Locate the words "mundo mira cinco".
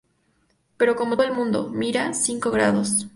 1.33-2.49